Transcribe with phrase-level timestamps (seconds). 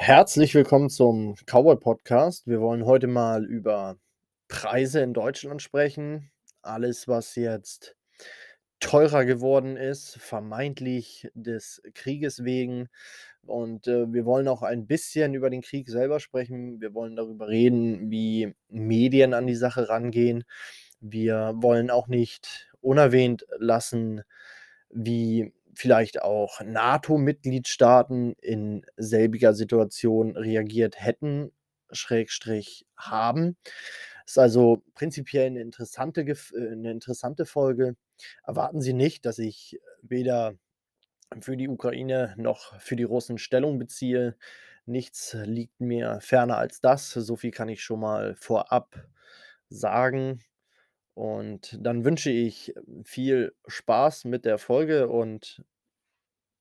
[0.00, 2.46] Herzlich willkommen zum Cowboy Podcast.
[2.46, 3.98] Wir wollen heute mal über
[4.46, 6.30] Preise in Deutschland sprechen.
[6.62, 7.96] Alles, was jetzt
[8.78, 12.88] teurer geworden ist, vermeintlich des Krieges wegen.
[13.44, 16.80] Und äh, wir wollen auch ein bisschen über den Krieg selber sprechen.
[16.80, 20.44] Wir wollen darüber reden, wie Medien an die Sache rangehen.
[21.00, 24.22] Wir wollen auch nicht unerwähnt lassen,
[24.90, 31.52] wie vielleicht auch NATO-Mitgliedstaaten in selbiger Situation reagiert hätten,
[31.92, 33.56] Schrägstrich haben.
[34.26, 36.36] Ist also prinzipiell eine interessante, äh,
[36.76, 37.96] 'ne interessante Folge.
[38.44, 40.54] Erwarten Sie nicht, dass ich weder
[41.40, 44.36] für die Ukraine noch für die Russen Stellung beziehe.
[44.86, 47.10] Nichts liegt mir ferner als das.
[47.12, 49.06] So viel kann ich schon mal vorab
[49.70, 50.42] sagen.
[51.14, 52.74] Und dann wünsche ich
[53.04, 55.64] viel Spaß mit der Folge und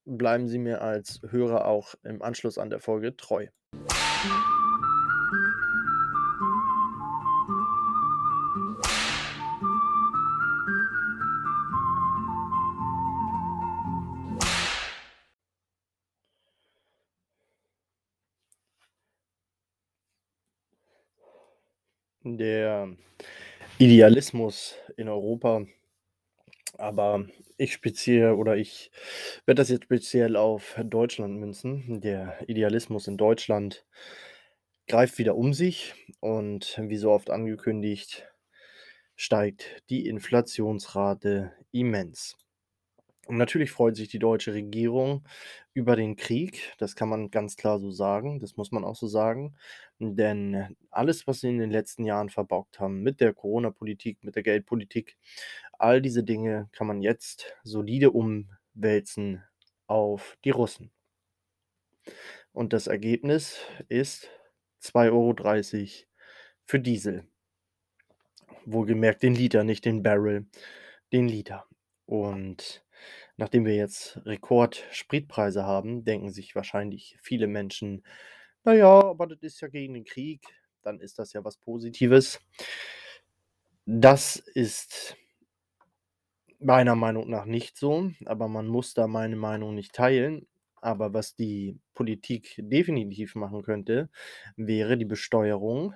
[0.08, 3.48] bleiben Sie mir als Hörer auch im Anschluss an der Folge treu.
[22.24, 22.90] Der
[23.78, 25.66] Idealismus in Europa,
[26.78, 27.26] aber
[27.58, 28.92] ich speziell oder ich
[29.46, 32.02] werde das jetzt speziell auf Deutschland münzen.
[32.02, 33.86] Der Idealismus in Deutschland
[34.88, 38.28] greift wieder um sich und wie so oft angekündigt,
[39.16, 42.38] steigt die Inflationsrate immens.
[43.28, 45.28] Und natürlich freut sich die deutsche Regierung
[45.74, 46.74] über den Krieg.
[46.78, 48.40] Das kann man ganz klar so sagen.
[48.40, 49.56] Das muss man auch so sagen.
[50.00, 54.44] Denn alles, was sie in den letzten Jahren verbockt haben mit der Corona-Politik, mit der
[54.44, 55.18] Geldpolitik,
[55.78, 59.44] all diese Dinge kann man jetzt solide umwälzen
[59.88, 60.92] auf die Russen.
[62.52, 64.30] Und das Ergebnis ist
[64.82, 65.36] 2,30 Euro
[66.66, 67.28] für Diesel.
[68.66, 70.48] Wohlgemerkt den Liter, nicht den Barrel,
[71.14, 71.66] den Liter.
[72.06, 72.84] Und
[73.38, 78.04] nachdem wir jetzt Rekord-Spritpreise haben, denken sich wahrscheinlich viele Menschen,
[78.64, 80.42] naja, aber das ist ja gegen den Krieg,
[80.82, 82.42] dann ist das ja was Positives.
[83.86, 85.16] Das ist
[86.60, 90.48] meiner Meinung nach nicht so, aber man muss da meine Meinung nicht teilen.
[90.82, 94.10] Aber was die Politik definitiv machen könnte,
[94.56, 95.96] wäre die Besteuerung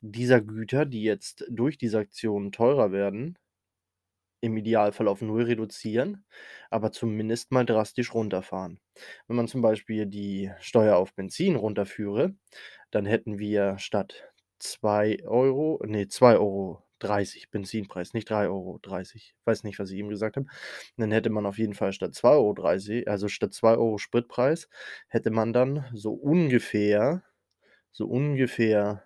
[0.00, 3.38] dieser Güter, die jetzt durch diese Aktionen teurer werden,
[4.40, 6.24] im Idealfall auf null reduzieren,
[6.70, 8.80] aber zumindest mal drastisch runterfahren.
[9.28, 12.34] Wenn man zum Beispiel die Steuer auf Benzin runterführe,
[12.90, 16.82] dann hätten wir statt 2 Euro, nee, 2,30 Euro
[17.50, 18.80] Benzinpreis, nicht 3,30 Euro.
[19.44, 20.46] Weiß nicht, was ich eben gesagt habe.
[20.96, 22.26] Dann hätte man auf jeden Fall statt 2,30
[23.00, 24.68] Euro, also statt 2 Euro Spritpreis,
[25.08, 27.22] hätte man dann so ungefähr,
[27.90, 29.04] so ungefähr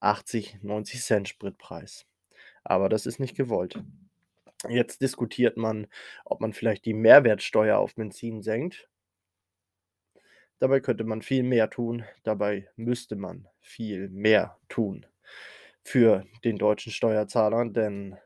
[0.00, 2.06] 80, 90 Cent Spritpreis.
[2.64, 3.82] Aber das ist nicht gewollt.
[4.68, 5.86] Jetzt diskutiert man,
[6.24, 8.88] ob man vielleicht die Mehrwertsteuer auf Benzin senkt.
[10.58, 12.04] Dabei könnte man viel mehr tun.
[12.24, 15.06] Dabei müsste man viel mehr tun
[15.88, 18.16] für den deutschen Steuerzahler, denn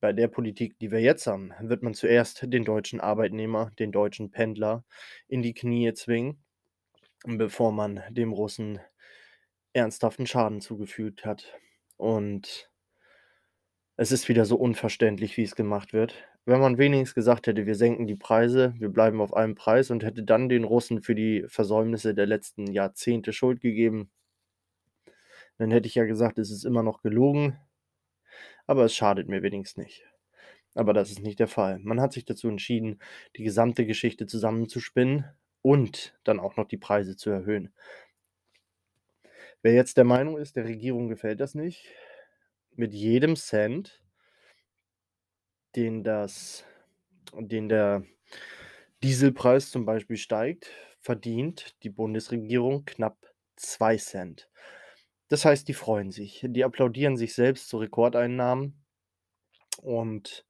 [0.00, 4.30] bei der Politik, die wir jetzt haben, wird man zuerst den deutschen Arbeitnehmer, den deutschen
[4.30, 4.84] Pendler
[5.26, 6.42] in die Knie zwingen,
[7.24, 8.80] bevor man dem Russen
[9.72, 11.58] ernsthaften Schaden zugefügt hat.
[11.96, 12.70] Und
[13.96, 16.14] es ist wieder so unverständlich, wie es gemacht wird.
[16.44, 20.02] Wenn man wenigstens gesagt hätte, wir senken die Preise, wir bleiben auf einem Preis und
[20.02, 24.10] hätte dann den Russen für die Versäumnisse der letzten Jahrzehnte Schuld gegeben,
[25.60, 27.58] dann hätte ich ja gesagt, es ist immer noch gelogen,
[28.66, 30.04] aber es schadet mir wenigstens nicht.
[30.74, 31.78] Aber das ist nicht der Fall.
[31.80, 33.00] Man hat sich dazu entschieden,
[33.36, 35.24] die gesamte Geschichte zusammenzuspinnen
[35.62, 37.74] und dann auch noch die Preise zu erhöhen.
[39.62, 41.84] Wer jetzt der Meinung ist, der Regierung gefällt das nicht,
[42.74, 44.02] mit jedem Cent,
[45.76, 46.64] den das
[47.34, 48.02] den der
[49.02, 53.18] Dieselpreis zum Beispiel steigt, verdient die Bundesregierung knapp
[53.56, 54.48] 2 Cent.
[55.30, 56.44] Das heißt, die freuen sich.
[56.44, 58.82] Die applaudieren sich selbst zu Rekordeinnahmen
[59.80, 60.44] und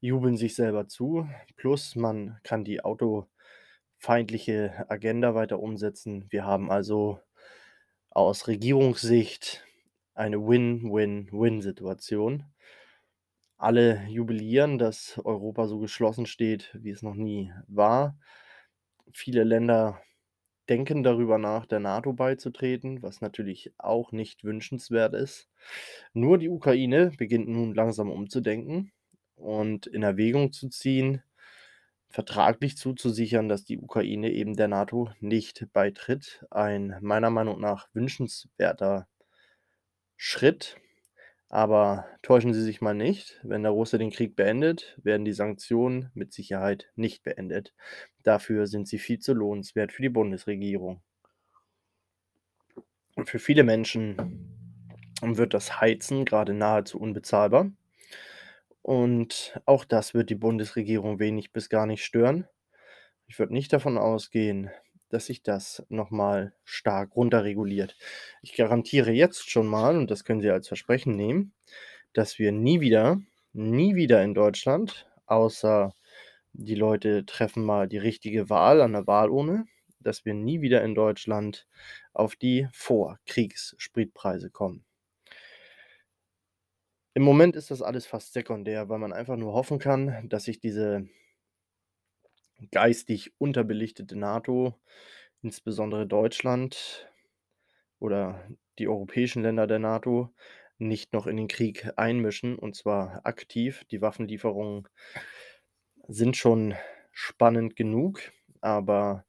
[0.00, 1.28] jubeln sich selber zu.
[1.54, 6.26] Plus, man kann die autofeindliche Agenda weiter umsetzen.
[6.30, 7.20] Wir haben also
[8.10, 9.64] aus Regierungssicht
[10.14, 12.46] eine Win-Win-Win-Situation.
[13.58, 18.18] Alle jubilieren, dass Europa so geschlossen steht, wie es noch nie war.
[19.12, 20.02] Viele Länder
[20.68, 25.48] denken darüber nach, der NATO beizutreten, was natürlich auch nicht wünschenswert ist.
[26.12, 28.92] Nur die Ukraine beginnt nun langsam umzudenken
[29.36, 31.22] und in Erwägung zu ziehen,
[32.08, 36.44] vertraglich zuzusichern, dass die Ukraine eben der NATO nicht beitritt.
[36.50, 39.08] Ein meiner Meinung nach wünschenswerter
[40.16, 40.76] Schritt.
[41.48, 46.10] Aber täuschen Sie sich mal nicht, wenn der Russe den Krieg beendet, werden die Sanktionen
[46.14, 47.72] mit Sicherheit nicht beendet.
[48.24, 51.02] Dafür sind sie viel zu lohnenswert für die Bundesregierung.
[53.14, 54.16] Und für viele Menschen
[55.22, 57.70] wird das Heizen gerade nahezu unbezahlbar.
[58.82, 62.46] Und auch das wird die Bundesregierung wenig bis gar nicht stören.
[63.26, 64.70] Ich würde nicht davon ausgehen,
[65.08, 67.96] dass sich das nochmal stark runterreguliert.
[68.42, 71.52] Ich garantiere jetzt schon mal, und das können Sie als Versprechen nehmen,
[72.12, 73.20] dass wir nie wieder,
[73.52, 75.92] nie wieder in Deutschland, außer
[76.52, 79.66] die Leute treffen mal die richtige Wahl an der Wahlurne,
[80.00, 81.66] dass wir nie wieder in Deutschland
[82.12, 84.84] auf die Vorkriegsspritpreise kommen.
[87.14, 90.60] Im Moment ist das alles fast sekundär, weil man einfach nur hoffen kann, dass sich
[90.60, 91.08] diese
[92.70, 94.74] geistig unterbelichtete NATO,
[95.42, 97.08] insbesondere Deutschland
[97.98, 98.48] oder
[98.78, 100.34] die europäischen Länder der NATO,
[100.78, 103.84] nicht noch in den Krieg einmischen, und zwar aktiv.
[103.90, 104.88] Die Waffenlieferungen
[106.08, 106.74] sind schon
[107.12, 108.20] spannend genug,
[108.60, 109.24] aber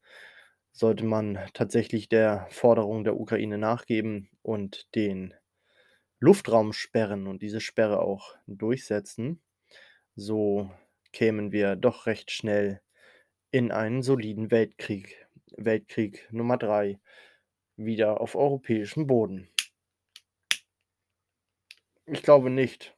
[0.72, 5.34] sollte man tatsächlich der Forderung der Ukraine nachgeben und den
[6.20, 9.42] Luftraum sperren und diese Sperre auch durchsetzen,
[10.16, 10.72] so
[11.14, 12.82] kämen wir doch recht schnell
[13.58, 15.28] in einen soliden Weltkrieg,
[15.58, 17.00] Weltkrieg Nummer 3,
[17.76, 19.50] wieder auf europäischem Boden.
[22.06, 22.96] Ich glaube nicht,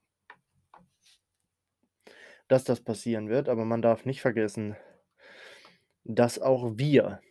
[2.50, 4.76] dass das passieren wird, aber man darf nicht vergessen,
[6.04, 7.22] dass auch wir,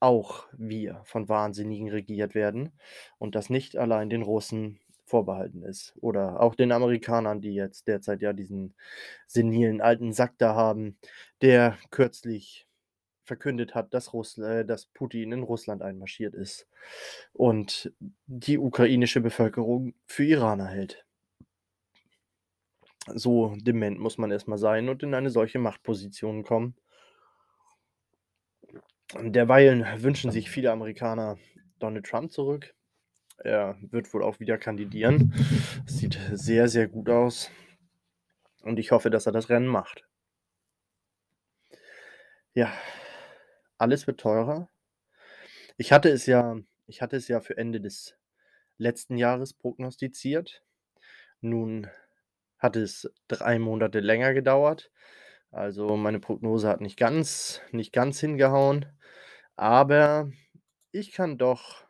[0.00, 2.72] auch wir von Wahnsinnigen regiert werden
[3.18, 8.22] und das nicht allein den Russen vorbehalten ist oder auch den Amerikanern, die jetzt derzeit
[8.22, 8.74] ja diesen
[9.26, 10.96] senilen alten Sack da haben,
[11.42, 12.67] der kürzlich
[13.28, 16.66] verkündet hat, dass, Russl äh, dass Putin in Russland einmarschiert ist
[17.32, 17.92] und
[18.26, 21.04] die ukrainische Bevölkerung für Iraner hält.
[23.14, 26.74] So dement muss man erstmal sein und in eine solche Machtposition kommen.
[29.14, 31.38] Derweilen wünschen sich viele Amerikaner
[31.78, 32.74] Donald Trump zurück.
[33.38, 35.32] Er wird wohl auch wieder kandidieren.
[35.86, 37.50] sieht sehr, sehr gut aus.
[38.62, 40.04] Und ich hoffe, dass er das Rennen macht.
[42.54, 42.72] Ja,
[43.78, 44.68] alles wird teurer.
[45.76, 48.16] Ich hatte es ja, ich hatte es ja für Ende des
[48.78, 50.62] letzten Jahres prognostiziert.
[51.40, 51.88] Nun
[52.58, 54.90] hat es drei Monate länger gedauert.
[55.50, 58.86] Also meine Prognose hat nicht ganz, nicht ganz hingehauen.
[59.56, 60.30] Aber
[60.92, 61.86] ich kann doch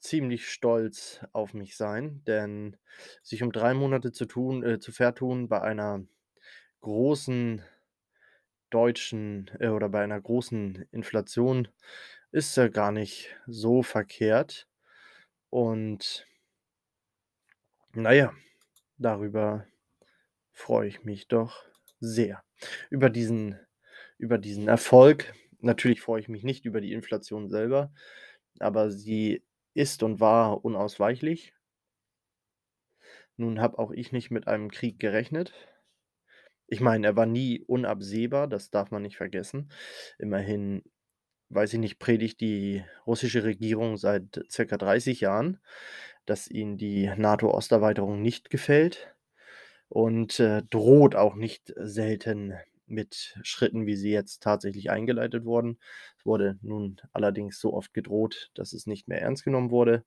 [0.00, 2.76] ziemlich stolz auf mich sein, denn
[3.22, 6.04] sich um drei Monate zu tun, äh, zu vertun bei einer
[6.80, 7.62] großen
[8.70, 11.68] deutschen äh, oder bei einer großen Inflation
[12.32, 14.68] ist ja gar nicht so verkehrt.
[15.50, 16.26] Und
[17.92, 18.32] naja,
[18.98, 19.66] darüber
[20.52, 21.64] freue ich mich doch
[22.00, 22.42] sehr.
[22.90, 23.58] Über diesen,
[24.18, 25.32] über diesen Erfolg.
[25.60, 27.92] Natürlich freue ich mich nicht über die Inflation selber,
[28.60, 29.42] aber sie
[29.74, 31.54] ist und war unausweichlich.
[33.36, 35.54] Nun habe auch ich nicht mit einem Krieg gerechnet.
[36.68, 39.70] Ich meine, er war nie unabsehbar, das darf man nicht vergessen.
[40.18, 40.82] Immerhin,
[41.48, 45.60] weiß ich nicht, predigt die russische Regierung seit circa 30 Jahren,
[46.26, 49.14] dass ihnen die NATO-Osterweiterung nicht gefällt
[49.88, 52.54] und äh, droht auch nicht selten
[52.86, 55.78] mit Schritten, wie sie jetzt tatsächlich eingeleitet wurden.
[56.18, 60.04] Es wurde nun allerdings so oft gedroht, dass es nicht mehr ernst genommen wurde.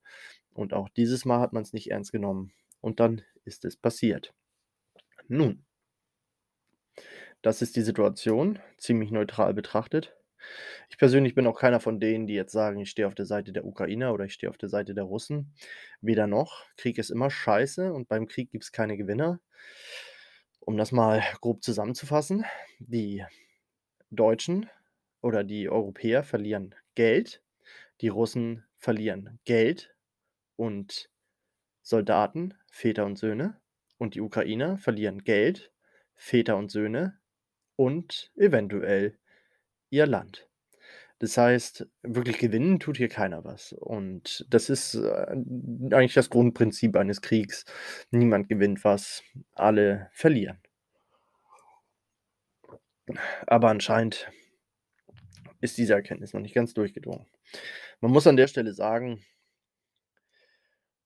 [0.53, 2.51] Und auch dieses Mal hat man es nicht ernst genommen.
[2.82, 4.34] Und dann ist es passiert.
[5.27, 5.65] Nun,
[7.41, 10.15] das ist die Situation, ziemlich neutral betrachtet.
[10.89, 13.51] Ich persönlich bin auch keiner von denen, die jetzt sagen, ich stehe auf der Seite
[13.51, 15.53] der Ukrainer oder ich stehe auf der Seite der Russen.
[16.01, 16.65] Weder noch.
[16.77, 19.39] Krieg ist immer scheiße und beim Krieg gibt es keine Gewinner.
[20.60, 22.45] Um das mal grob zusammenzufassen,
[22.79, 23.24] die
[24.10, 24.69] Deutschen
[25.21, 27.41] oder die Europäer verlieren Geld,
[28.01, 29.95] die Russen verlieren Geld
[30.55, 31.10] und
[31.81, 33.60] Soldaten, Väter und Söhne
[33.98, 35.71] und die Ukrainer verlieren Geld,
[36.15, 37.21] Väter und Söhne
[37.82, 39.18] und eventuell
[39.90, 40.48] ihr Land.
[41.18, 43.74] Das heißt, wirklich gewinnen tut hier keiner was.
[43.74, 47.66] Und das ist äh, eigentlich das Grundprinzip eines Kriegs.
[48.12, 49.24] Niemand gewinnt was,
[49.54, 50.60] alle verlieren.
[53.48, 54.32] Aber anscheinend
[55.60, 57.26] ist diese Erkenntnis noch nicht ganz durchgedrungen.
[58.00, 59.24] Man muss an der Stelle sagen,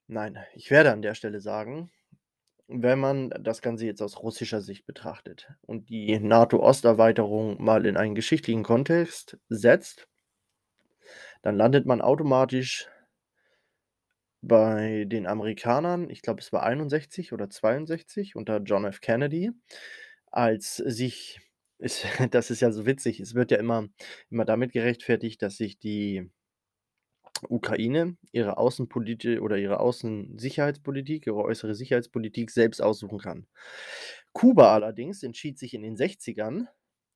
[0.07, 1.89] nein, ich werde an der Stelle sagen,
[2.67, 8.15] Wenn man das Ganze jetzt aus russischer Sicht betrachtet und die NATO-Osterweiterung mal in einen
[8.15, 10.07] geschichtlichen Kontext setzt
[11.45, 12.89] dann landet man automatisch
[14.41, 18.99] bei den Amerikanern, ich glaube, es war 61 oder 62 unter John F.
[18.99, 19.51] Kennedy,
[20.31, 21.39] als sich
[21.77, 23.87] es das ist ja so witzig, es wird ja immer
[24.31, 26.31] immer damit gerechtfertigt, dass sich die
[27.49, 33.47] Ukraine ihre Außenpoliti oder ihre Außensicherheitspolitik, ihre äußere Sicherheitspolitik selbst aussuchen kann.
[34.33, 36.67] Kuba allerdings entschied sich in den 60ern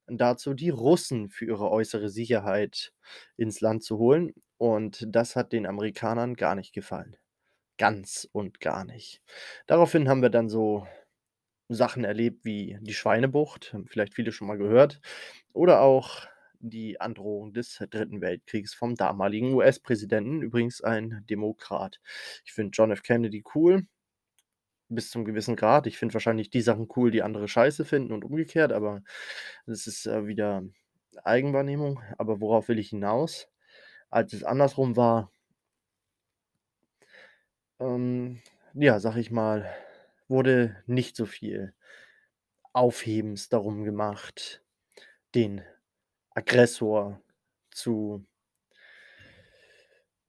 [0.08, 2.94] dazu, die Russen für ihre äußere Sicherheit
[3.38, 7.18] ins Land zu holen und das hat den Amerikanern gar nicht gefallen.
[7.78, 9.22] Ganz und gar nicht.
[9.68, 10.88] Daraufhin haben wir dann so
[11.70, 15.02] Sachen erlebt wie die Schweinebucht, vielleicht viele schon mal gehört,
[15.54, 16.28] oder auch
[16.60, 22.00] die Androhung des Dritten Weltkriegs vom damaligen US-Präsidenten, übrigens ein Demokrat.
[22.46, 23.04] Ich finde John F.
[23.04, 23.88] Kennedy cool
[24.90, 25.88] bis zum gewissen Grad.
[25.88, 29.04] Ich finde wahrscheinlich die Sachen cool, die andere scheiße finden und umgekehrt, aber
[29.68, 30.64] das ist, äh, wieder
[31.24, 32.02] Eigenwahrnehmung.
[32.18, 33.50] Aber worauf will ich hinaus?
[34.10, 35.32] Als es andersrum war
[37.80, 38.42] ähm,
[38.74, 39.70] ja, sage ich mal,
[40.28, 41.74] wurde nicht so viel
[42.74, 44.64] Aufhebens darum gemacht,
[45.36, 45.62] den
[46.40, 47.22] Aggressor
[47.72, 48.26] zu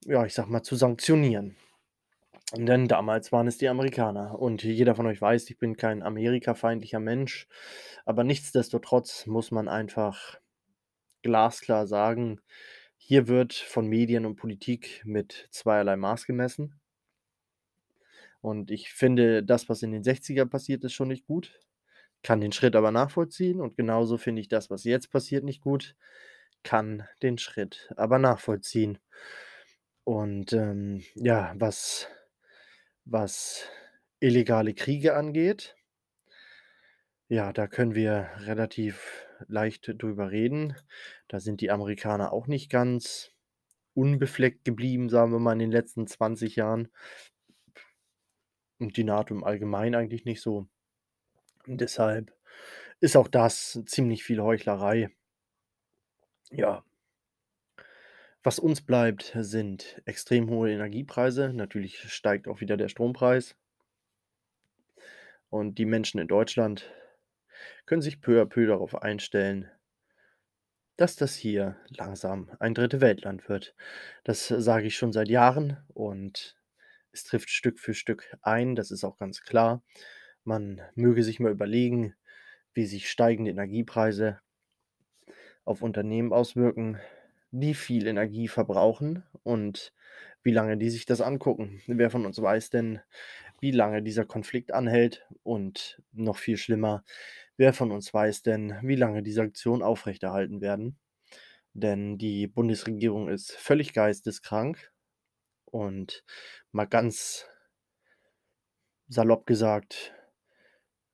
[0.05, 1.57] ja, ich sage mal, zu sanktionieren.
[2.57, 6.99] Denn damals waren es die Amerikaner und jeder von euch weiß, ich bin kein amerikafeindlicher
[6.99, 7.47] Mensch,
[8.05, 10.40] aber nichtsdestotrotz muss man einfach
[11.23, 12.40] glasklar sagen,
[12.97, 16.81] hier wird von Medien und Politik mit zweierlei Maß gemessen.
[18.40, 21.61] Und ich finde, das, was in den 60er passiert ist, schon nicht gut,
[22.23, 25.97] kann den Schritt aber nachvollziehen und genauso finde ich das, was jetzt passiert, nicht gut,
[26.62, 28.99] kann den Schritt aber nachvollziehen.
[30.05, 32.09] Und, ähm, ja, was
[33.05, 33.69] was
[34.21, 35.75] illegale Kriege angeht
[37.31, 40.75] ja, da können wir relativ leicht drüber reden.
[41.29, 43.31] Da sind die Amerikaner auch nicht ganz
[43.95, 46.89] unbefleckt geblieben, sagen wir mal, in den letzten 20 Jahren.
[48.81, 50.69] Und die NATO im Allgemeinen eigentlich nicht so.
[51.67, 52.33] Und deshalb
[53.00, 55.11] ist auch das ziemlich viel Heuchlerei.
[56.50, 56.85] Ja.
[58.43, 61.52] Was uns bleibt, sind extrem hohe Energiepreise.
[61.52, 63.57] Natürlich steigt auch wieder der Strompreis.
[65.50, 66.90] Und die Menschen in Deutschland
[67.87, 69.71] können sich peu à peu darauf einstellen
[71.00, 73.75] dass das hier langsam ein Dritte-Welt-Land wird.
[74.23, 76.59] Das sage ich schon seit Jahren und
[77.11, 79.83] es trifft Stück für Stück ein, das ist auch ganz klar.
[80.44, 82.14] Man möge sich mal überlegen,
[82.75, 84.40] wie sich steigende Energiepreise
[85.64, 86.99] auf Unternehmen auswirken,
[87.50, 89.92] die viel Energie verbrauchen und
[90.42, 91.80] wie lange die sich das angucken.
[91.87, 93.00] Wer von uns weiß denn,
[93.61, 97.04] wie lange dieser Konflikt anhält und noch viel schlimmer,
[97.56, 100.99] wer von uns weiß denn, wie lange die Sanktionen aufrechterhalten werden?
[101.75, 104.92] Denn die Bundesregierung ist völlig geisteskrank
[105.66, 106.25] und
[106.73, 107.47] mal ganz
[109.09, 110.14] salopp gesagt,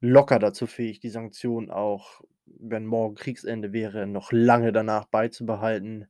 [0.01, 6.07] locker dazu fähig, die Sanktionen auch, wenn morgen Kriegsende wäre, noch lange danach beizubehalten,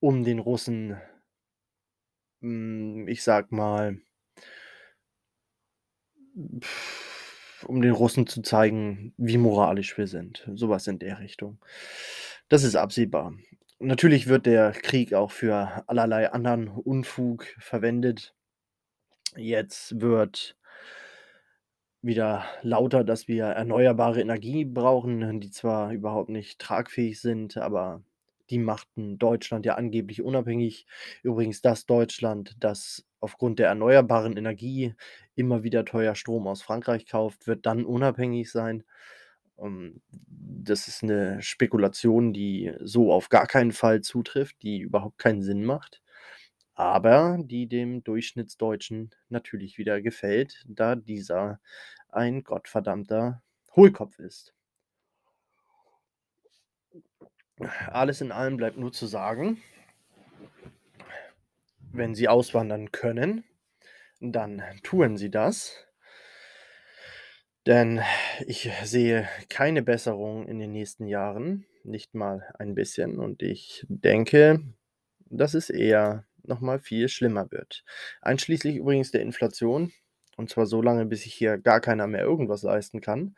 [0.00, 0.96] um den Russen
[2.44, 3.98] hm, ich sage mal
[7.66, 10.46] um den Russen zu zeigen, wie moralisch wir sind.
[10.54, 11.58] So was in der Richtung.
[12.50, 13.32] Das ist absehbar.
[13.78, 18.34] Natürlich wird der Krieg auch für allerlei anderen Unfug verwendet.
[19.36, 20.58] Jetzt wird
[22.04, 28.02] wieder lauter, dass wir erneuerbare Energie brauchen, die zwar überhaupt nicht tragfähig sind, aber
[28.50, 30.86] die machten Deutschland ja angeblich unabhängig.
[31.22, 34.94] Übrigens das Deutschland, das aufgrund der erneuerbaren Energie
[35.34, 38.84] immer wieder teuer Strom aus Frankreich kauft, wird dann unabhängig sein.
[39.58, 45.42] Ähm, das ist eine Spekulation, die so auf gar keinen Fall zutrifft, die überhaupt keinen
[45.42, 46.02] Sinn macht,
[46.74, 51.60] aber die dem Durchschnittsdeutschen natürlich wieder gefällt, da dieser
[52.08, 53.42] ein gottverdammter
[53.74, 54.54] Hohlkopf ist.
[57.88, 59.60] Alles in allem bleibt nur zu sagen
[61.94, 63.44] wenn Sie auswandern können,
[64.20, 65.86] dann tun Sie das.
[67.66, 68.02] Denn
[68.46, 73.18] ich sehe keine Besserung in den nächsten Jahren, nicht mal ein bisschen.
[73.18, 74.60] Und ich denke,
[75.30, 77.84] dass es eher noch mal viel schlimmer wird.
[78.20, 79.92] Einschließlich übrigens der Inflation.
[80.36, 83.36] Und zwar so lange, bis sich hier gar keiner mehr irgendwas leisten kann,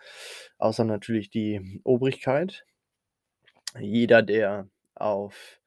[0.57, 2.65] außer natürlich die Obrigkeit.
[3.79, 5.61] Jeder, der auf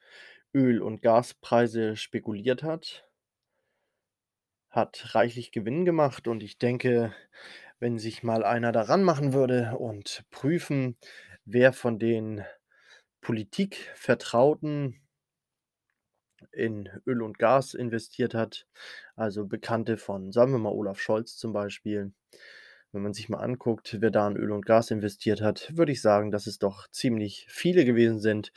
[0.55, 3.09] Öl und Gaspreise spekuliert hat
[4.69, 7.13] hat reichlich Gewinn gemacht und ich denke,
[7.79, 10.97] wenn sich mal einer daran machen würde und prüfen,
[11.45, 12.43] wer von den
[13.21, 15.01] Politikvertrauten
[16.51, 18.67] in Öl und Gas investiert hat,
[19.15, 22.13] also Bekannte von, sagen wir mal, Olaf Scholz zum Beispiel.
[22.91, 26.01] Wenn man sich mal anguckt, wer da in Öl und Gas investiert hat, würde ich
[26.01, 28.51] sagen, dass es doch ziemlich viele gewesen sind,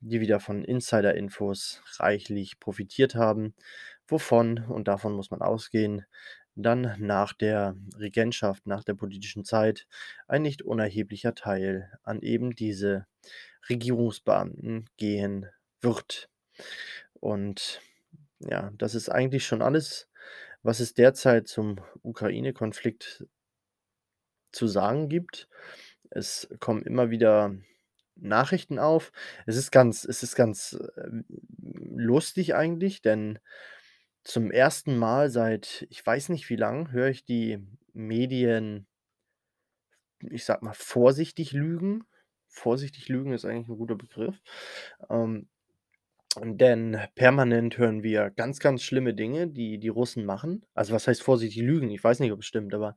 [0.00, 3.54] die wieder von Insider-Infos reichlich profitiert haben,
[4.06, 6.04] wovon, und davon muss man ausgehen,
[6.54, 9.86] dann nach der Regentschaft, nach der politischen Zeit
[10.26, 13.06] ein nicht unerheblicher Teil an eben diese
[13.68, 15.46] Regierungsbeamten gehen
[15.80, 16.28] wird.
[17.22, 17.80] Und
[18.40, 20.08] ja, das ist eigentlich schon alles,
[20.62, 23.26] was es derzeit zum Ukraine-Konflikt
[24.54, 25.48] zu sagen gibt.
[26.10, 27.54] Es kommen immer wieder
[28.16, 29.12] Nachrichten auf.
[29.46, 31.24] Es ist ganz es ist ganz, ähm,
[31.96, 33.38] lustig eigentlich, denn
[34.24, 37.58] zum ersten Mal seit ich weiß nicht wie lang höre ich die
[37.92, 38.86] Medien
[40.22, 42.04] ich sage mal, vorsichtig lügen.
[42.48, 44.40] Vorsichtig lügen ist eigentlich 'n guter Begriff.
[45.10, 45.48] Ähm,
[46.44, 50.64] denn permanent hören wir ganz, ganz schlimme Dinge, die die Russen machen.
[50.74, 51.90] Also, was heißt vorsichtig lügen?
[51.90, 52.96] Ich weiß nicht, ob es stimmt, aber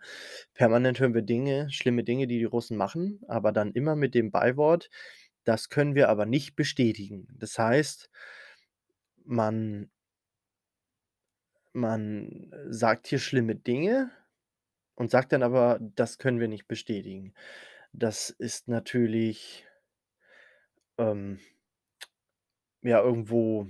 [0.54, 4.32] permanent hören wir Dinge schlimme Dinge, die die Russen machen, aber dann immer mit dem
[4.32, 4.90] Beiwort:
[5.46, 8.10] „Das können wir aber nicht bestätigen.“ Das heißt
[9.26, 9.90] man
[11.74, 14.12] man sagt hier schlimme Dinge
[14.96, 17.34] und sagt dann aber: „Das können wir nicht bestätigen.“
[17.94, 19.66] Das ist natürlich
[20.98, 21.40] ähm
[22.84, 23.68] ja, irgendwo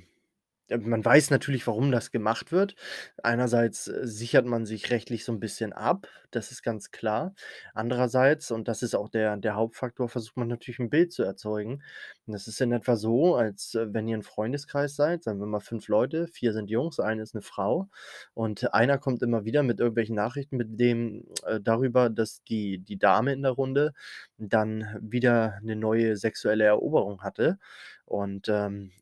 [0.71, 2.75] man weiß natürlich, warum das gemacht wird.
[3.23, 7.35] Einerseits, äh, sichert man sich rechtlich so 'n bisschen ab, das ist ganz klar.
[7.75, 11.83] Andererseits, und das ist auch der der Hauptfaktor, versucht man natürlich 'n Bild zu erzeugen.
[12.27, 15.47] Und das ist in etwa so, als, äh, wenn ihr 'n Freundeskreis seid, sagen wir
[15.47, 17.89] mal 5 Leute, 4 sind Jungs, eine ist 'ne Frau
[18.33, 22.97] und einer kommt immer wieder mit irgendwelchen Nachrichten mit dem äh, darüber, dass die die
[22.99, 23.93] Dame in der Runde
[24.37, 27.59] dann wieder 'ne neue sexuelle Eroberung hatte
[28.05, 29.00] und, ähm, äh,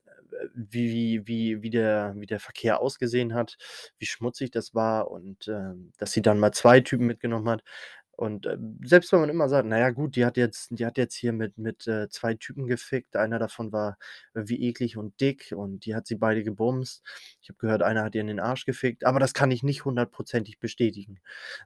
[0.54, 3.58] wie wie wie der wie der Verkehr ausgesehen hat,
[3.98, 7.64] wie schmutzig das war und, ähm, dass sie dann mal 2 Typen mitgenommen hat.
[8.12, 10.98] Und, ähm, selbst wenn man immer sagt: „Na ja, gut, die hat jetzt die hat
[10.98, 13.16] jetzt hier mit mit, äh, 2 Typen gefickt.
[13.16, 13.98] Einer davon war
[14.34, 17.02] wie eklig und dick und die hat sie beide gebumst.
[17.42, 19.86] Ich habe gehört, einer hat ihr in den Arsch gefickt, aber das kann ich nicht
[19.86, 21.20] hundertprozentig bestätigen.“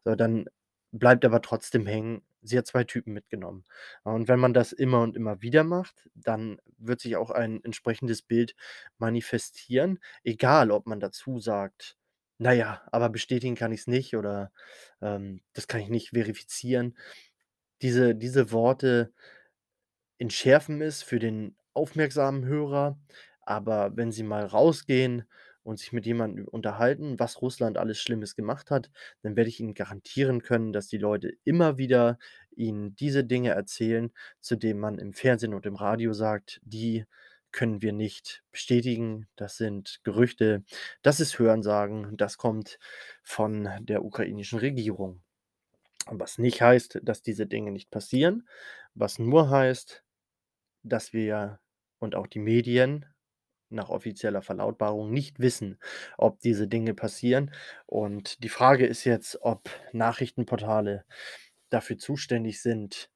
[0.05, 0.45] So, dann
[0.93, 3.65] bleibt aber trotzdem hängen, sie hat 2 Typen mitgenommen.
[4.03, 8.23] Und wenn man das immer und immer wieder macht, dann wird sich auch ein entsprechendes
[8.23, 8.55] Bild
[8.99, 11.97] manifestieren, egal ob man dazu sagt:
[12.39, 14.51] „Na ja, aber bestätigen kann ich's nicht“ oder,
[15.01, 16.97] ähm: „Das kann ich nicht verifizieren.“
[17.83, 19.13] Diese diese Worte
[20.19, 22.99] entschärfen es für den aufmerksamen Hörer,
[23.41, 25.23] aber wenn sie mal rausgehen
[25.63, 28.89] und sich mit jemandem unterhalten, was Russland alles Schlimmes gemacht hat,
[29.21, 32.17] dann werde ich Ihnen garantieren können, dass die Leute immer wieder
[32.55, 37.05] Ihnen diese Dinge erzählen, zu denen man im Fernsehen und im Radio sagt: „Die
[37.51, 39.27] können wir nicht bestätigen.
[39.35, 40.63] Das sind Gerüchte,
[41.03, 42.79] das ist Hörensagen, das kommt
[43.23, 45.21] von der ukrainischen Regierung.“
[46.07, 48.47] Was nicht heißt, dass diese Dinge nicht passieren,
[48.95, 50.03] was nur heißt,
[50.83, 51.59] dass wir
[51.99, 53.05] und auch die Medien
[53.73, 55.77] nach offizieller Verlautbarung nicht wissen,
[56.17, 57.51] ob diese Dinge passieren.
[57.85, 61.05] Und die Frage ist jetzt, ob Nachrichtenportale
[61.69, 63.09] dafür zuständig sind,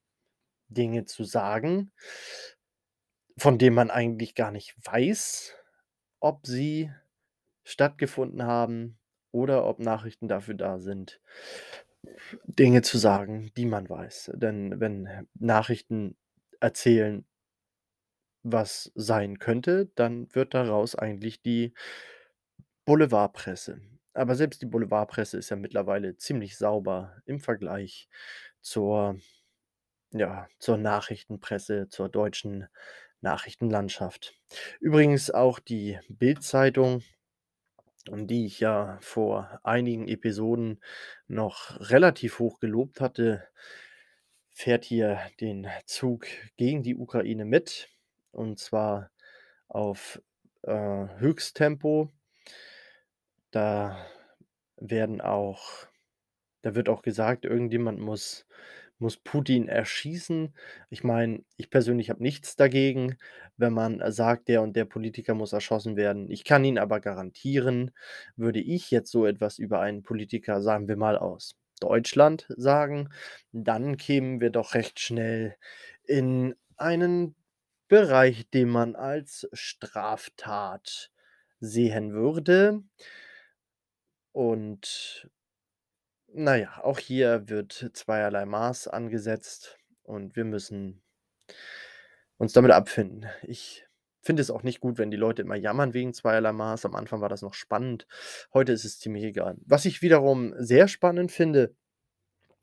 [0.70, 1.92] Dinge zu sagen
[3.38, 5.56] von denen man eigentlich gar nicht weiß,
[6.20, 6.92] ob sie
[7.64, 8.98] stattgefunden haben
[9.32, 11.22] oder ob Nachrichten dafür da sind,
[12.46, 14.32] Dinge zu sagen, die man weiß.
[14.36, 16.18] Denn wenn Nachrichten
[16.60, 17.26] erzählen
[18.52, 21.74] was sein könnte, dann wird daraus eigentlich die
[22.86, 23.82] Boulevardpresse.
[24.14, 28.10] Aber selbst die Boulevardpresse ist ja mittlerweile ziemlich sauber im Vergleich
[28.62, 29.20] zur
[30.12, 32.68] ja, zur Nachrichtenpresse, zur deutschen
[33.22, 34.36] Nachrichtenlandschaft.
[34.80, 37.04] Übrigens auch die Bild-Zeitung,
[38.10, 40.82] die ich ja vor einigen Episoden
[41.28, 43.48] noch relativ hoch gelobt hatte,
[44.50, 47.90] fährt hier den Zug gegen die Ukraine mit,
[48.38, 49.12] und zwar
[49.68, 50.22] auf,
[50.64, 50.72] äh,
[51.20, 52.12] Höchsttempo.
[53.52, 53.98] Da
[54.78, 55.88] werden auch
[56.64, 58.46] da wird auch gesagt, irgendjemand muss
[59.00, 60.56] muss Putin erschießen.
[60.90, 63.18] Ich meine, ich persönlich habe nichts dagegen,
[63.58, 66.32] wenn man, sagt, der und der Politiker muss erschossen werden.
[66.32, 67.92] Ich kann Ihnen aber garantieren,
[68.38, 73.10] würde ich jetzt so etwas über einen Politiker, sagen wir mal, aus Deutschland sagen,
[73.52, 75.56] dann kämen wir doch recht schnell
[76.06, 77.36] in einen
[77.88, 81.12] Bereich, den man als Straftat
[81.60, 82.84] sehen würde.
[84.32, 85.30] Und
[86.34, 91.02] Na ja, auch hier wird zweierlei Maß angesetzt und wir müssen
[92.38, 93.26] uns damit abfinden.
[93.44, 93.86] Ich
[94.22, 96.86] finde es auch nicht gut, wenn die Leute immer jammern wegen zweierlei Maß.
[96.86, 98.08] Am Anfang war das noch spannend.
[98.54, 99.58] Heute ist es ziemlich egal.
[99.66, 101.76] Was ich wiederum sehr spannend finde,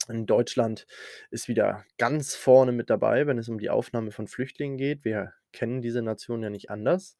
[0.09, 0.87] in Deutschland
[1.31, 5.05] ist wieder ganz vorne mit dabei, wenn es um die Aufnahme von Flüchtlingen geht.
[5.05, 7.17] Wir kennen diese Nation ja nicht anders.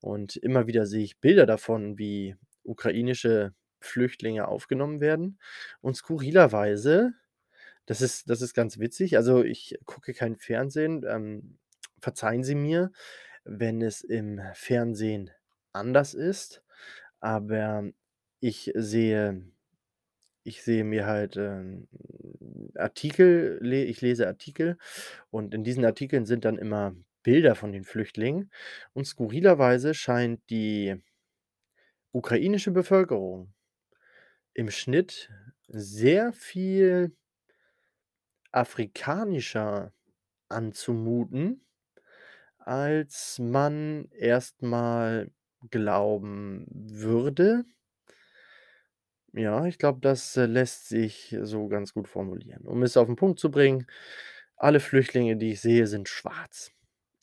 [0.00, 5.40] Und immer wieder sehe ich Bilder davon, wie ukrainische Flüchtlinge aufgenommen werden.
[5.80, 7.14] Und skurrilerweise,
[7.86, 9.16] das ist, das ist ganz witzig.
[9.16, 11.04] Also ich gucke kein Fernsehen.
[11.08, 11.58] Ähm,
[11.98, 12.92] verzeihen Sie mir,
[13.44, 15.30] wenn es im Fernsehen
[15.72, 16.62] anders ist.
[17.20, 17.90] Aber
[18.40, 19.42] ich sehe
[20.42, 21.88] ich sehe mir halt, ähm,
[22.76, 24.78] Artikel le ich lese Artikel
[25.30, 28.50] und in diesen Artikeln sind dann immer Bilder von den Flüchtlingen
[28.94, 30.96] und skurrilerweise scheint die
[32.12, 33.52] ukrainische Bevölkerung
[34.54, 35.30] im Schnitt
[35.68, 37.14] sehr viel
[38.52, 39.92] afrikanischer
[40.48, 41.64] anzumuten,
[42.58, 45.30] als man erstmal
[45.70, 47.64] glauben würde.
[49.34, 52.66] Ja, ich glaube, das, äh, lässt sich so ganz gut formulieren.
[52.66, 53.86] Um es auf 'n Punkt zu bringen,
[54.56, 56.72] alle Flüchtlinge, die ich sehe, sind schwarz.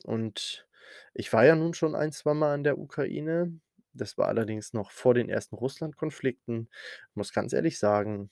[0.05, 0.67] Und
[1.13, 3.59] ich war ja nun schon ein, zweimal in der Ukraine.
[3.93, 6.69] Das war allerdings noch vor den ersten Russlandkonflikten.
[7.15, 8.31] Muss ganz ehrlich sagen,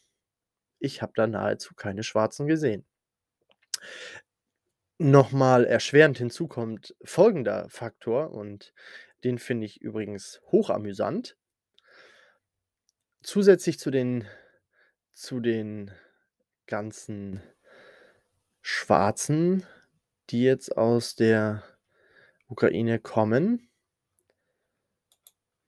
[0.79, 2.85] ich habe da nahezu keine Schwarzen gesehen.
[4.99, 8.73] Noch mal erschwerend hinzu kommt folgender Faktor und
[9.23, 11.37] den finde ich übrigens hochamüsant.
[13.25, 14.27] Zusätzlich zu den
[15.15, 15.89] zu den
[16.67, 17.41] ganzen
[18.61, 19.65] Schwarzen,
[20.29, 21.63] die jetzt aus der
[22.47, 23.67] Ukraine kommen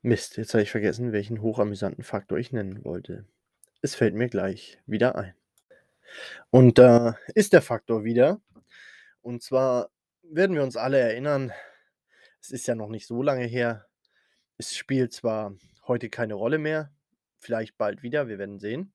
[0.03, 3.25] Mist, jetzt habe ich vergessen, welchen hochamüsanten Faktor ich nennen wollte.
[3.81, 5.33] Es fällt mir gleich wieder ein.
[6.51, 8.39] Und da ist der Faktor wieder.
[9.23, 9.89] Und zwar
[10.21, 11.51] werden wir uns alle erinnern,
[12.39, 13.87] es ist ja noch nicht so lange her.
[14.59, 15.55] Es spielt zwar
[15.87, 16.91] heute keine Rolle mehr,
[17.39, 18.93] vielleicht bald wieder, wir werden sehen.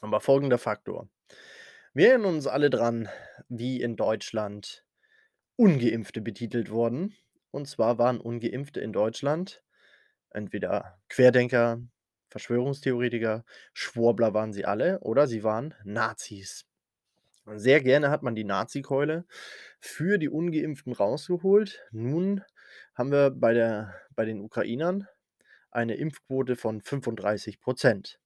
[0.00, 1.08] Aber folgender Faktor.
[1.94, 3.08] Wir erinnern uns alle dran,
[3.48, 4.84] wie in Deutschland
[5.56, 7.14] Ungeimpfte betitelt wurden.
[7.50, 9.62] Und zwar waren Ungeimpfte in Deutschland
[10.36, 11.80] entweder Querdenker,
[12.28, 16.66] Verschwörungstheoretiker, Schwurbler waren sie alle oder sie waren Nazis.
[17.54, 19.24] Sehr gerne hat man die Nazikeule
[19.78, 21.80] für die Ungeimpften rausgeholt.
[21.92, 22.42] Nun
[22.94, 25.06] haben wir bei, der, bei den Ukrainern
[25.76, 28.16] eine Impfquote von 35%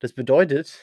[0.00, 0.80] Das bedeutet,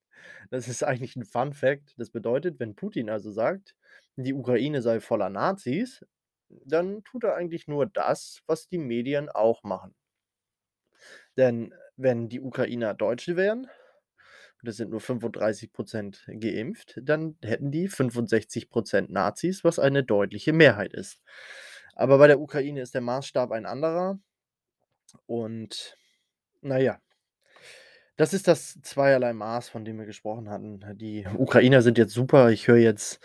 [0.50, 3.74] das ist eigentlich ein Fun Fact, das bedeutet, wenn Putin also sagt,
[4.16, 6.04] die Ukraine sei voller Nazis,
[6.48, 9.94] dann tut er eigentlich nur das, was die Medien auch machen.
[11.36, 13.68] Denn wenn die Ukrainer Deutsche wären,
[14.64, 21.20] es sind nur 35% geimpft, dann hätten die 65% Nazis, was eine deutliche Mehrheit ist.
[21.94, 24.18] Aber bei der Ukraine ist der Maßstab ein anderer.
[25.26, 25.96] Und
[26.60, 27.00] naja,
[28.16, 30.80] das ist das zweierlei Maß, von dem wir gesprochen hatten.
[30.96, 32.50] Die Ukrainer sind jetzt super.
[32.50, 33.20] Ich höre jetzt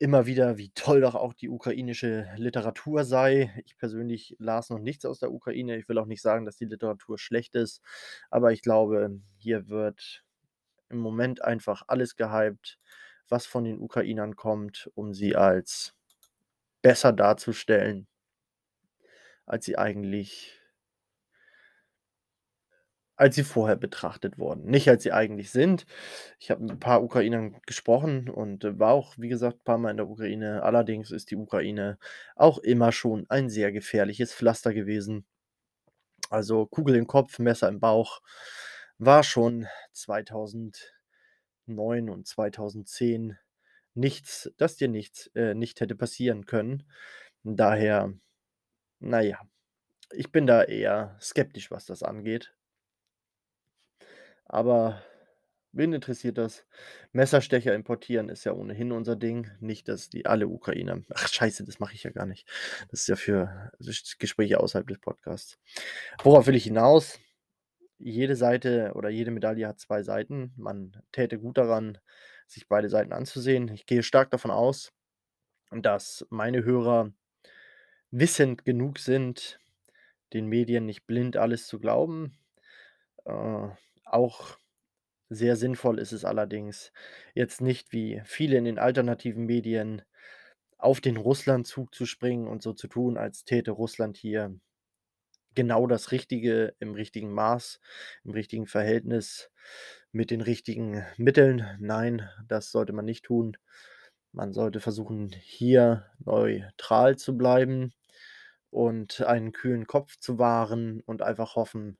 [0.00, 3.52] immer wieder, wie toll doch auch die ukrainische Literatur sei.
[3.66, 5.76] Ich persönlich las noch nichts aus der Ukraine.
[5.76, 7.82] Ich will auch nicht sagen, dass die Literatur schlecht ist,
[8.30, 10.24] aber ich glaube, hier wird
[10.88, 12.78] im Moment einfach alles gehypt,
[13.28, 15.94] was von den Ukrainern kommt, um sie als
[16.82, 18.08] besser darzustellen,
[19.44, 20.59] als sie eigentlich
[23.20, 24.64] als sie vorher betrachtet wurden.
[24.64, 25.84] Nicht als sie eigentlich sind.
[26.38, 29.76] Ich habe mit ein paar Ukrainern gesprochen und äh, war auch, wie gesagt, ein paar
[29.76, 30.62] Mal in der Ukraine.
[30.62, 31.98] Allerdings ist die Ukraine
[32.34, 35.26] auch immer schon ein sehr gefährliches Pflaster gewesen.
[36.30, 38.22] Also Kugel im Kopf, Messer im Bauch
[38.96, 40.72] war schon 2009
[42.08, 43.36] und 2010
[43.92, 46.84] nichts, das dir nichts, äh, nicht hätte passieren können.
[47.42, 48.14] Daher,
[49.00, 49.40] naja,
[50.12, 52.54] ich bin da eher skeptisch, was das angeht.
[54.52, 55.00] Aber
[55.70, 56.66] wen interessiert das?
[57.12, 59.48] Messerstecher importieren ist ja ohnehin unser Ding.
[59.60, 61.02] Nicht, dass die alle Ukrainer.
[61.14, 62.48] Ach, scheiße, das mache ich ja gar nicht.
[62.90, 63.70] Das ist ja für
[64.18, 65.56] Gespräche außerhalb des Podcasts.
[66.24, 67.20] Worauf will ich hinaus?
[67.98, 70.52] Jede Seite oder jede Medaille hat zwei Seiten.
[70.56, 71.98] Man täte gut daran,
[72.48, 73.68] sich beide Seiten anzusehen.
[73.68, 74.92] Ich gehe stark davon aus,
[75.70, 77.12] dass meine Hörer
[78.10, 79.60] wissend genug sind,
[80.32, 82.36] den Medien nicht blind alles zu glauben.
[83.26, 83.68] Äh,
[84.12, 84.58] auch
[85.28, 86.92] sehr sinnvoll ist es allerdings,
[87.34, 90.02] jetzt nicht wie viele in den alternativen Medien
[90.78, 94.58] auf den Russlandzug zu springen und so zu tun, als täte Russland hier
[95.54, 97.80] genau das Richtige im richtigen Maß,
[98.24, 99.50] im richtigen Verhältnis,
[100.12, 101.66] mit den richtigen Mitteln.
[101.80, 103.56] Nein, das sollte man nicht tun.
[104.32, 107.92] Man sollte versuchen, hier neutral zu bleiben
[108.70, 111.98] und einen kühlen Kopf zu wahren und einfach hoffen,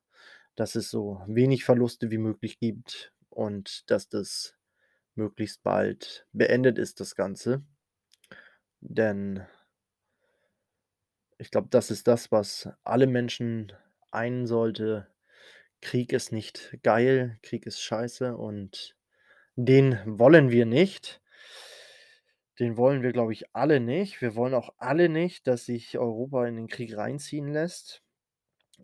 [0.60, 4.58] dass es so wenig Verluste wie möglich gibt und dass das
[5.14, 7.64] möglichst bald beendet ist, das Ganze.
[8.80, 9.46] Denn
[11.38, 13.72] ich glaube, das ist das, was alle Menschen
[14.10, 15.06] einen sollte.
[15.80, 18.98] Krieg ist nicht geil, Krieg ist scheiße und
[19.56, 21.22] den wollen wir nicht.
[22.58, 24.20] Den wollen wir, glaube ich, alle nicht.
[24.20, 28.02] Wir wollen auch alle nicht, dass sich Europa in den Krieg reinziehen lässt.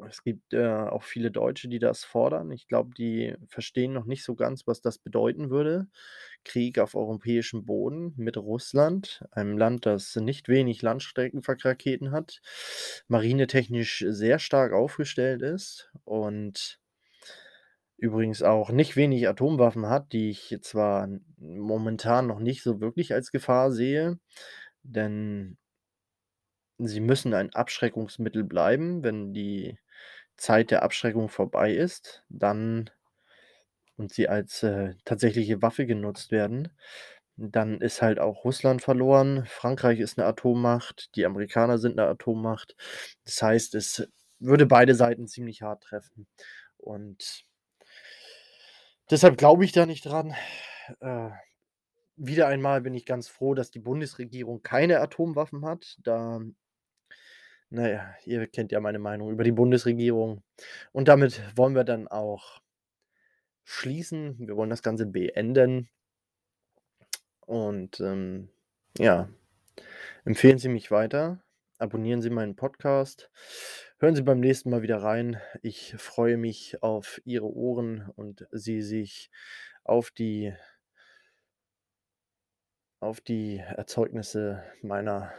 [0.08, 2.50] Es gibt, äh, auch viele Deutsche, die das fordern.
[2.50, 5.88] Ich glaube, die verstehen noch nicht so ganz, was das bedeuten würde.
[6.44, 12.40] Krieg auf europäischem Boden mit Russland, einem Land, das nicht wenig Landstreckenfunkraketen hat,
[13.08, 16.78] marinetechnisch sehr stark aufgestellt ist und
[17.98, 23.30] übrigens auch nicht wenig Atomwaffen hat, die ich zwar momentan noch nicht so wirklich als
[23.32, 24.18] Gefahr sehe,
[24.82, 25.58] denn
[26.78, 29.02] sie müssen ein Abschreckungsmittel bleiben.
[29.02, 29.78] Wenn die
[30.36, 32.90] Zeit der Abschreckung vorbei ist, dann
[33.98, 36.68] und sie als, äh, tatsächliche Waffe genutzt werden,
[37.36, 39.44] dann ist halt auch Russland verloren.
[39.46, 42.76] Frankreich ist 'ne Atommacht, die Amerikaner sind 'ne Atommacht.
[43.24, 44.08] Das heißt, es
[44.40, 46.26] würde beide Seiten ziemlich hart treffen
[46.78, 47.44] und
[49.10, 50.34] deshalb glaube ich da nicht dran.
[51.00, 51.30] Äh,
[52.16, 56.40] wieder einmal bin ich ganz froh, dass die Bundesregierung keine Atomwaffen hat, da
[57.70, 60.42] na ja, ihr kennt ja meine Meinung über die Bundesregierung.
[60.92, 62.60] Und damit wollen wir dann auch
[63.64, 64.38] schließen.
[64.38, 65.88] Wir wollen das Ganze beenden.
[67.40, 68.48] Und, ähm,
[68.98, 69.28] ja,
[70.24, 71.42] empfehlen Sie mich weiter,
[71.78, 73.30] abonnieren Sie meinen Podcast,
[73.98, 75.40] hören Sie beim nächsten Mal wieder rein.
[75.62, 79.30] Ich freue mich auf Ihre Ohren und Sie sich
[79.84, 80.54] auf die
[82.98, 85.32] auf die Erzeugnisse meiner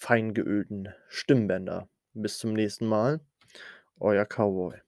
[0.00, 1.86] fein geölten Stimmbänder.
[2.14, 3.20] Bis zum nächsten Mal,
[4.00, 4.80] Euer Cowboy.